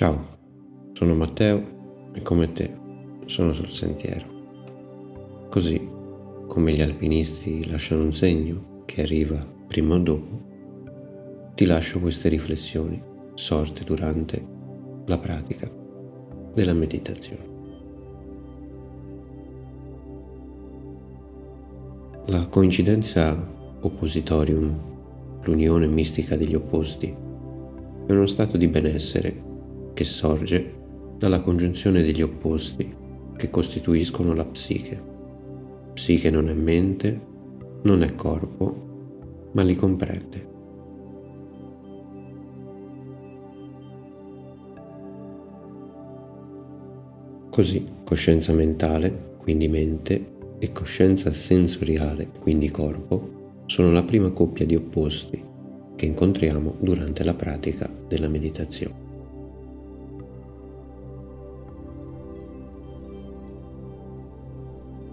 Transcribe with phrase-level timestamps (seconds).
[0.00, 2.72] Ciao, sono Matteo e come te
[3.26, 5.48] sono sul sentiero.
[5.50, 5.90] Così,
[6.46, 13.02] come gli alpinisti lasciano un segno che arriva prima o dopo, ti lascio queste riflessioni
[13.34, 14.46] sorte durante
[15.06, 15.68] la pratica
[16.54, 17.46] della meditazione.
[22.26, 23.36] La coincidenza
[23.80, 24.80] oppositorium,
[25.42, 27.08] l'unione mistica degli opposti,
[28.06, 29.46] è uno stato di benessere
[29.98, 30.74] che sorge
[31.18, 32.88] dalla congiunzione degli opposti
[33.36, 35.02] che costituiscono la psiche.
[35.92, 37.20] Psiche non è mente,
[37.82, 40.48] non è corpo, ma li comprende.
[47.50, 54.76] Così coscienza mentale, quindi mente, e coscienza sensoriale, quindi corpo, sono la prima coppia di
[54.76, 55.44] opposti
[55.96, 59.07] che incontriamo durante la pratica della meditazione.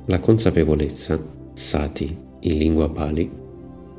[0.07, 1.19] La consapevolezza,
[1.53, 3.27] sati in lingua pali,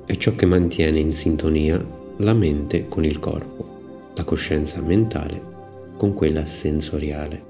[0.07, 1.85] è ciò che mantiene in sintonia
[2.19, 5.43] la mente con il corpo, la coscienza mentale
[5.97, 7.45] con quella sensoriale.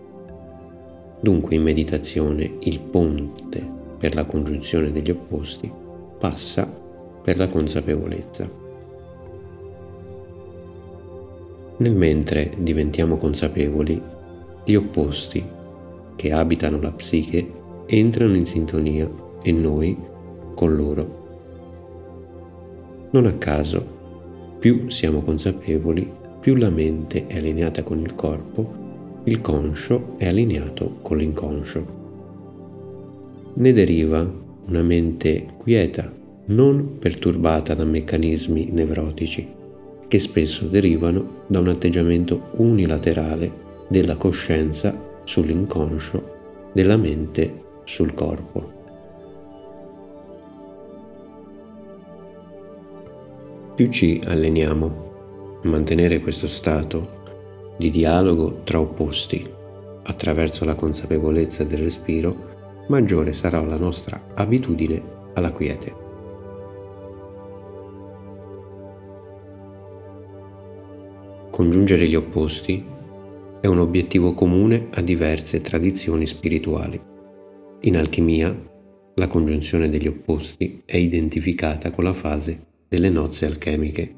[1.20, 3.68] Dunque in meditazione il ponte
[3.98, 5.70] per la congiunzione degli opposti
[6.18, 6.66] passa
[7.22, 8.50] per la consapevolezza.
[11.76, 14.02] Nel mentre diventiamo consapevoli,
[14.64, 15.46] gli opposti
[16.16, 19.10] che abitano la psiche entrano in sintonia
[19.42, 19.96] e noi
[20.54, 21.24] con loro.
[23.12, 23.94] Non a caso,
[24.58, 28.84] più siamo consapevoli, più la mente è allineata con il corpo,
[29.24, 31.94] il conscio è allineato con l'inconscio.
[33.54, 36.12] Ne deriva una mente quieta,
[36.46, 39.46] non perturbata da meccanismi nevrotici,
[40.08, 43.52] che spesso derivano da un atteggiamento unilaterale
[43.88, 46.34] della coscienza sull'inconscio,
[46.72, 48.74] della mente sul corpo.
[53.76, 57.14] Più ci alleniamo a mantenere questo stato
[57.78, 59.42] di dialogo tra opposti
[60.02, 66.04] attraverso la consapevolezza del respiro, maggiore sarà la nostra abitudine alla quiete.
[71.50, 72.84] Congiungere gli opposti
[73.60, 77.14] è un obiettivo comune a diverse tradizioni spirituali.
[77.82, 78.58] In alchimia,
[79.16, 84.14] la congiunzione degli opposti è identificata con la fase delle nozze alchemiche,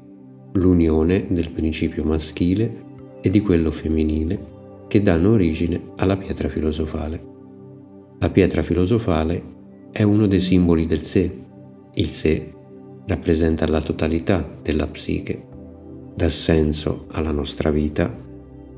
[0.53, 2.85] l'unione del principio maschile
[3.21, 7.23] e di quello femminile che danno origine alla pietra filosofale.
[8.19, 9.43] La pietra filosofale
[9.91, 11.37] è uno dei simboli del sé.
[11.93, 12.49] Il sé
[13.05, 15.45] rappresenta la totalità della psiche,
[16.15, 18.17] dà senso alla nostra vita,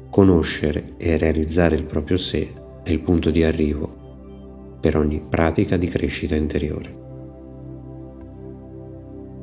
[0.10, 2.52] conoscere e realizzare il proprio sé
[2.84, 4.00] è il punto di arrivo
[4.82, 7.00] per ogni pratica di crescita interiore.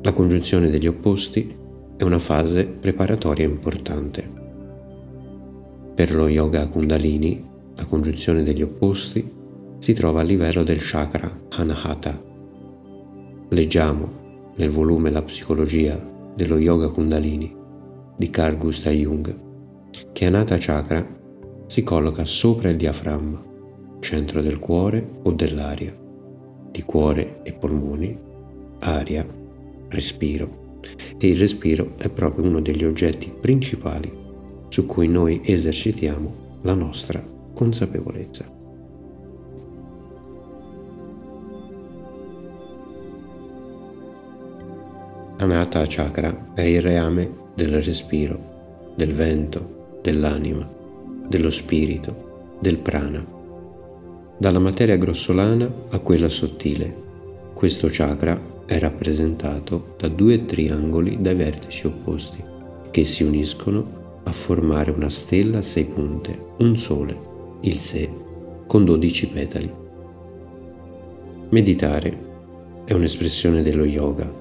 [0.01, 1.57] La congiunzione degli opposti
[1.97, 4.37] è una fase preparatoria importante.
[5.95, 7.43] Per lo yoga kundalini,
[7.75, 9.37] la congiunzione degli opposti
[9.79, 12.21] si trova a livello del chakra Anahata.
[13.49, 15.97] Leggiamo nel volume La psicologia
[16.35, 17.55] dello yoga kundalini
[18.17, 19.47] di Carl Gustav Jung
[20.11, 21.05] che Anata Chakra
[21.67, 23.48] si colloca sopra il diaframma
[23.99, 25.95] centro del cuore o dell'aria,
[26.71, 28.17] di cuore e polmoni,
[28.79, 29.25] aria,
[29.89, 30.67] respiro.
[31.17, 34.11] E il respiro è proprio uno degli oggetti principali
[34.69, 37.23] su cui noi esercitiamo la nostra
[37.53, 38.57] consapevolezza.
[45.39, 50.69] Anata Chakra è il reame del respiro, del vento, dell'anima,
[51.27, 53.37] dello spirito, del prana
[54.39, 56.95] dalla materia grossolana a quella sottile.
[57.53, 62.41] Questo chakra è rappresentato da due triangoli dai vertici opposti,
[62.89, 67.19] che si uniscono a formare una stella a sei punte, un sole,
[67.61, 68.09] il sé,
[68.65, 69.69] con dodici petali.
[71.49, 72.27] Meditare
[72.85, 74.31] è un'espressione dello yoga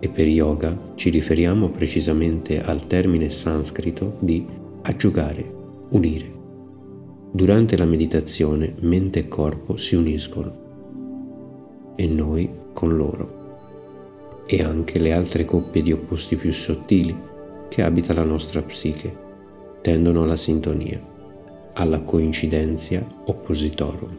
[0.00, 4.46] e per yoga ci riferiamo precisamente al termine sanscrito di
[4.82, 5.54] aggiugare,
[5.90, 6.35] unire.
[7.30, 10.64] Durante la meditazione mente e corpo si uniscono
[11.96, 17.14] e noi con loro e anche le altre coppie di opposti più sottili
[17.68, 19.24] che abita la nostra psiche
[19.82, 21.00] tendono alla sintonia,
[21.74, 24.18] alla coincidenza oppositorum.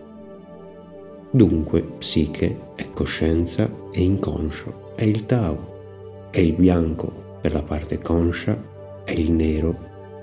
[1.32, 7.98] Dunque psiche è coscienza e inconscio, è il Tao, è il bianco per la parte
[7.98, 9.76] conscia, è il nero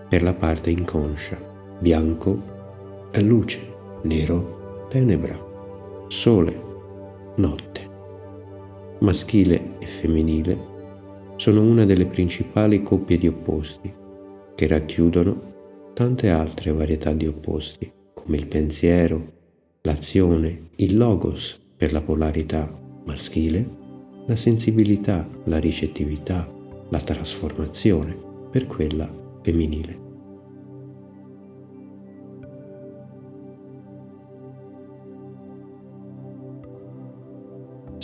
[0.08, 1.40] per la parte inconscia,
[1.78, 2.52] bianco
[3.14, 3.60] è luce,
[4.02, 5.38] nero tenebra,
[6.08, 6.60] sole,
[7.36, 7.88] notte.
[8.98, 10.60] Maschile e femminile
[11.36, 13.94] sono una delle principali coppie di opposti
[14.56, 19.24] che racchiudono tante altre varietà di opposti come il pensiero,
[19.82, 22.68] l'azione, il logos per la polarità
[23.04, 23.64] maschile,
[24.26, 26.52] la sensibilità, la ricettività,
[26.88, 28.18] la trasformazione
[28.50, 29.08] per quella
[29.40, 30.03] femminile.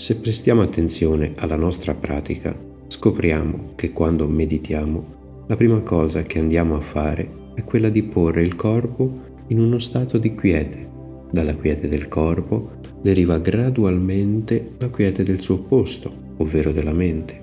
[0.00, 2.58] Se prestiamo attenzione alla nostra pratica,
[2.88, 8.40] scopriamo che quando meditiamo, la prima cosa che andiamo a fare è quella di porre
[8.40, 10.88] il corpo in uno stato di quiete.
[11.30, 17.38] Dalla quiete del corpo deriva gradualmente la quiete del suo opposto, ovvero della mente.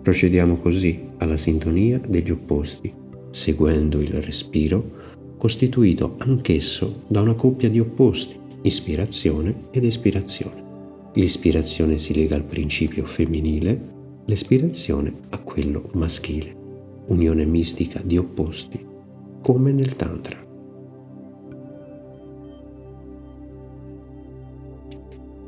[0.00, 2.90] Procediamo così alla sintonia degli opposti,
[3.28, 4.92] seguendo il respiro
[5.36, 10.69] costituito anch'esso da una coppia di opposti, ispirazione ed espirazione.
[11.14, 13.88] L'ispirazione si lega al principio femminile,
[14.26, 16.54] l'espirazione a quello maschile,
[17.08, 18.86] unione mistica di opposti,
[19.42, 20.38] come nel Tantra.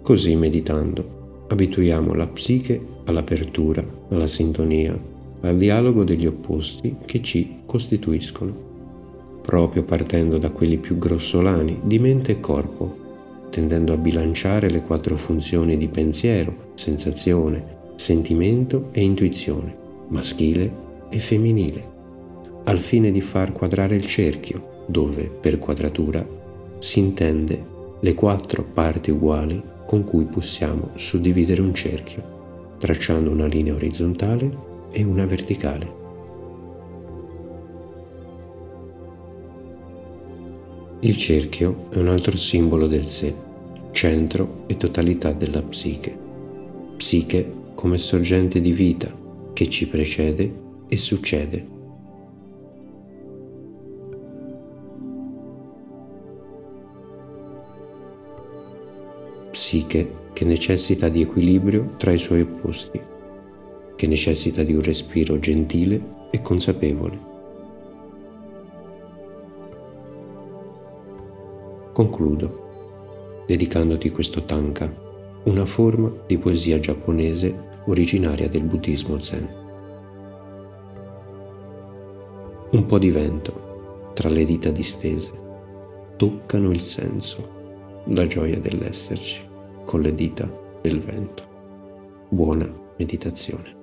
[0.02, 5.00] Così meditando, abituiamo la psiche all'apertura, alla sintonia,
[5.42, 12.32] al dialogo degli opposti che ci costituiscono, proprio partendo da quelli più grossolani di mente
[12.32, 13.01] e corpo,
[13.52, 19.76] tendendo a bilanciare le quattro funzioni di pensiero, sensazione, sentimento e intuizione,
[20.08, 20.74] maschile
[21.10, 21.90] e femminile,
[22.64, 26.26] al fine di far quadrare il cerchio, dove, per quadratura,
[26.78, 27.66] si intende
[28.00, 34.50] le quattro parti uguali con cui possiamo suddividere un cerchio, tracciando una linea orizzontale
[34.90, 36.01] e una verticale.
[41.04, 43.34] Il cerchio è un altro simbolo del sé,
[43.90, 46.16] centro e totalità della psiche.
[46.96, 49.12] Psiche come sorgente di vita
[49.52, 50.54] che ci precede
[50.86, 51.66] e succede.
[59.50, 63.00] Psiche che necessita di equilibrio tra i suoi opposti,
[63.96, 67.31] che necessita di un respiro gentile e consapevole.
[71.92, 74.90] Concludo dedicandoti questo tanka,
[75.44, 79.60] una forma di poesia giapponese originaria del buddismo zen.
[82.72, 85.32] Un po' di vento tra le dita distese
[86.16, 89.46] toccano il senso, la gioia dell'esserci
[89.84, 90.50] con le dita
[90.82, 91.44] nel vento.
[92.30, 93.81] Buona meditazione.